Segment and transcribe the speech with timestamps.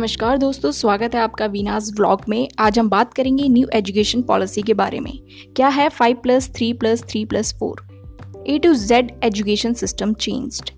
[0.00, 4.62] नमस्कार दोस्तों, स्वागत है आपका वीनास व्लॉग में। आज हम बात करेंगे न्यू एजुकेशन पॉलिसी
[4.62, 5.12] के बारे में।
[5.56, 7.82] क्या है five plus three plus three plus four
[8.48, 10.70] A to Z education system changed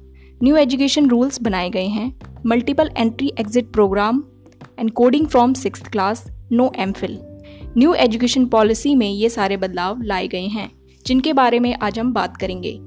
[0.42, 2.12] new education rules बनाए गए हैं।
[2.46, 4.22] Multiple entry exit program
[4.78, 7.18] and coding from six class no M Phil
[7.76, 10.70] new education policy में ये सारे बदलाव लाए गए हैं,
[11.06, 12.78] जिनके बारे में आज हम बात करेंगे।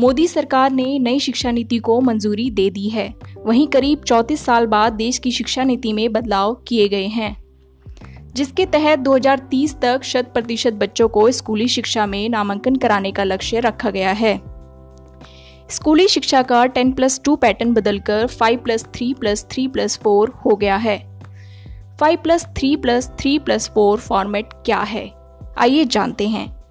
[0.00, 3.12] मोदी सरकार ने नई शिक्षा नीति को मंजूरी दे दी है।
[3.46, 7.36] वहीं करीब 34 साल बाद देश की शिक्षा नीति में बदलाव किए गए हैं,
[8.34, 13.60] जिसके तहत 2030 तक शत प्रतिशत बच्चों को स्कूली शिक्षा में नामांकन कराने का लक्ष्य
[13.60, 14.40] रखा गया है।
[15.70, 20.30] स्कूली शिक्षा का 10 प्लस टू पैटर्न बदलकर 5 plus three plus three plus four
[20.30, 20.98] हो गया है।
[21.98, 25.12] 5 plus three plus three plus four format क्या है?
[25.58, 26.61] आइए जानते हैं।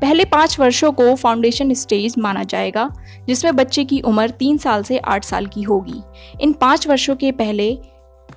[0.00, 2.88] पहले पाँच वर्षों को फाउंडेशन स्टेज माना जाएगा,
[3.28, 6.00] जिसमें बच्चे की उम्र तीन साल से आठ साल की होगी।
[6.40, 7.74] इन पाँच वर्षों के पहले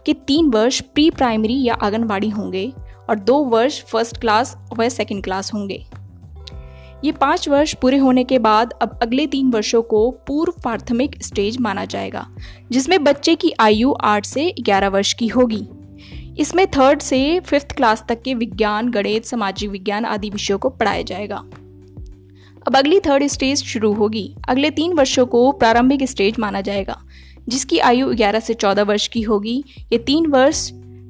[0.06, 2.72] के तीन वर्ष प्री प्राइमरी या आंगनबाड़ी होंगे
[3.10, 5.86] और दो वर्ष फ़र्स्ट क्लास व सेकेंड क्लास होंगे।
[7.04, 11.58] ये पाँच वर्ष पूरे होने के बाद अब अगले तीन वर्षों को पूर्व प्राथमिक स्टेज
[11.58, 12.26] माना जाएगा,
[12.72, 15.68] जिसमें बच्चे की आयु आठ से ग्यारह वर्ष की होगी।
[16.40, 21.02] इसमें थर्ड से फिफ्थ क्लास तक के विज्ञान, गणित सामाजिक विज्ञान आदि विषयों को पढ़ाया
[21.02, 21.44] जाएगा।
[22.68, 27.02] अब अगली थर्ड स्टेज शुरू होगी। अगले तीन वर्षों को प्रारंभिक स्टेज माना जाएगा,
[27.50, 30.58] जिसकी आयु 11 से 14 वर्ष की होगी। ये तीन वर्ष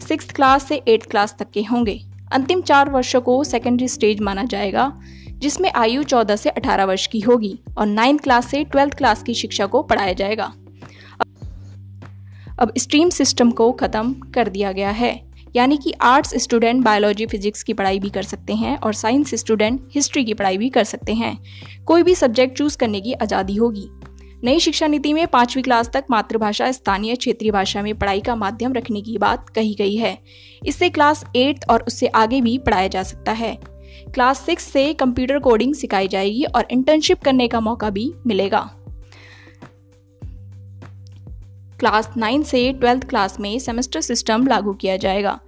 [0.07, 1.99] सिक्स क्लास से एट्थ क्लास तक के होंगे।
[2.31, 4.91] अंतिम चार वर्षों को सेकेंडरी स्टेज माना जाएगा,
[5.37, 9.33] जिसमें आयु 14 से 18 वर्ष की होगी और नाइन्थ क्लास से ट्वेल्थ क्लास की
[9.33, 10.53] शिक्षा को पढ़ाया जाएगा।
[12.59, 17.63] अब स्ट्रीम सिस्टम को ख़त्म कर दिया गया है। यानी कि आर्ट्स स्टूडेंट बायोलॉजी फिजिक्स
[17.63, 21.13] की पढ़ाई भी कर सकते हैं और साइंस स्टूडेंट हिस्ट्री की पढ़ाई भी कर सकते
[21.13, 21.37] हैं।
[21.85, 23.87] कोई भी सब्जेक्ट चूज़ करने की आज़ादी होगी।
[24.43, 28.73] नई शिक्षा नीति में पांचवी क्लास तक मातृभाषा स्थानीय क्षेत्रीय भाषा में पढ़ाई का माध्यम
[28.73, 30.17] रखने की बात कही गई है।
[30.65, 33.57] इससे क्लास एट्थ और उससे आगे भी पढ़ाया जा सकता है।
[34.13, 38.69] क्लास सिक्स से कंप्यूटर कोडिंग सिखाई जाएगी और इंटर्नशिप करने का मौका भी मिलेगा।
[41.83, 45.39] क्लास नाइन्थ से ट्वेल्थ क्लास में सेमेस्टर सिस्टम लागू किया जाएगा।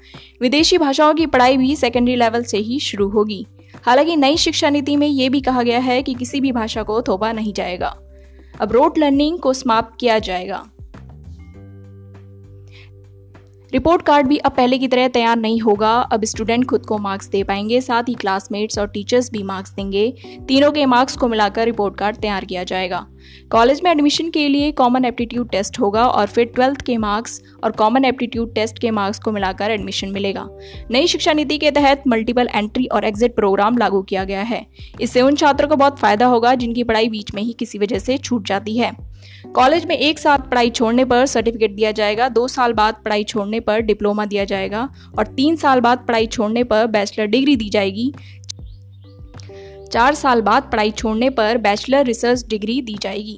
[0.42, 3.46] विदेशी भाषाओं की पढ़ाई भी सेकेंडरी लेवल से ही शुरू होगी।
[3.86, 7.02] हालाँकि नई शिक्षा नीति में ये भी कहा गया है कि किसी भी भाषा को
[7.02, 7.98] थोपा नहीं जाएगा।
[8.62, 10.70] अब रोड लर्निंग को समाप्त किया जाएगा।
[13.74, 17.28] रिपोर्ट कार्ड भी अब पहले की तरह तैयार नहीं होगा। अब स्टूडेंट खुद को मार्क्स
[17.28, 20.14] दे पाएँगे, साथ ही क्लासमेट्स और टीचर्स भी मार्क्स देंगे।
[20.48, 23.06] तीनों के मार्क्स को मिलाकर रिपोर्ट कार्ड तैयार किया जाएगा।
[23.52, 27.72] कॉलेज में एडमिशन के लिए कॉमन एप्टीट्यूड टेस्ट होगा और फिर ट्वेल्थ के मार्क्स और
[27.72, 30.48] कॉमन एप्टीट्यूड टेस्ट के मार्क्स को मिलाकर एडमिशन मिलेगा।
[30.92, 34.66] नई शिक्षा नीति के तहत मल्टीपल एंट्री और एग्जिट प्रोग्राम लागू किया गया है।
[35.02, 38.18] इससे उन छात्रों को बहुत फ़ायदा होगा जिनकी पढ़ाई बीच में ही किसी वजह से
[38.18, 38.92] छूट जाती है।
[39.56, 43.60] कॉलेज में एक साथ पढ़ाई छोड़ने पर सर्टिफिकेट दिया जाएगा, दो साल बाद पढ़ाई छोड़ने
[43.60, 48.14] पर डिप्लोमा दिया जाएगा और तीन साल बाद पढ़ाई छोड़ने पर बैचलर डिग्री दी जाएगी।
[49.92, 53.38] चार साल बाद पढ़ाई छोड़ने पर बैचलर रिसर्च डिग्री दी जाएगी।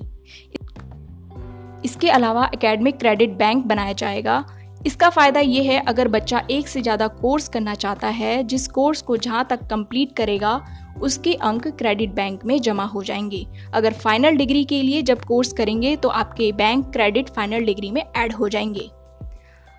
[1.85, 4.43] इसके अलावा एकेडमिक क्रेडिट बैंक बनाया जाएगा।
[4.87, 9.01] इसका फ़ायदा ये है, अगर बच्चा एक से ज़्यादा कोर्स करना चाहता है, जिस कोर्स
[9.01, 10.61] को जहाँ तक कंप्लीट करेगा,
[11.01, 15.51] उसके अंक क्रेडिट बैंक में जमा हो जाएँगे। अगर फाइनल डिग्री के लिए जब कोर्स
[15.53, 18.89] करेंगे तो आपके बैंक क्रेडिट फाइनल डिग्री में ऐड हो जाएँगे।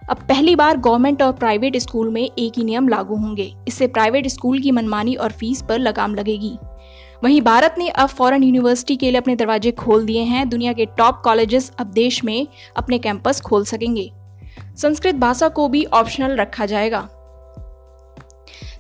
[0.03, 4.27] अब पहली बार गवर्नमेंट और प्राइवेट स्कूल में एक ही नियम लागू होंगे। इससे प्राइवेट
[4.27, 6.57] स्कूल की मनमानी और फ़ीस पर लगाम लगेगी।
[7.25, 10.87] वहीं भारत ने अब फॉरेन यूनिवर्सिटी के लिए अपने दरवाजे खोल दिए हैं। दुनिया के
[10.99, 12.47] टॉप कॉलेजेस अब देश में
[12.77, 14.11] अपने कैंपस खोल सकेंगे।
[14.83, 17.09] संस्कृत भाषा को भी ऑप्शनल रखा जाएगा।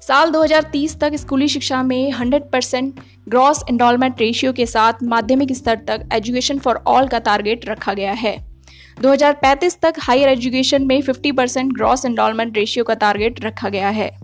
[0.02, 5.78] साल 2030 तक स्कूली शिक्षा में 100 परसेंट ग्रॉस एनरोलमेंट रेशियो के साथ माध्यमिक स्तर
[5.86, 8.62] तक एजुकेशन फॉर ऑल का टारगेट रखा गया है।
[9.02, 14.18] 2035 तक हायर एजुकेशन में 50 परसेंट ग्रॉस एनरोलमेंट रेशियो का टारगेट रखा गया है।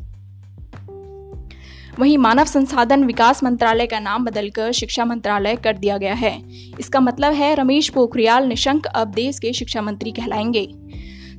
[1.98, 6.42] वहीं मानव संसाधन विकास मंत्रालय का नाम बदलकर शिक्षा मंत्रालय कर दिया गया है।
[6.80, 10.68] इसका मतलब है रमेश पोखरियाल निशंक अब देश के शिक्षा मंत्री कहलाएँगे।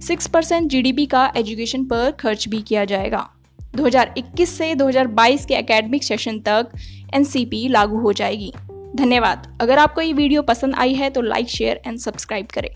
[0.02, 3.30] सिक्स परसेंट जी का एजुकेशन पर खर्च भी किया जाएगा।
[3.76, 6.68] 2021 से 2022 के एकेडमिक सेशन तक
[7.14, 8.54] एनसीपी लागू हो जाएगी।
[8.96, 12.70] धन्यवाद। अगर आपको ये वीडियो पसंद आई है तो लाइक शेयर एंड सब्सक्राइब करें।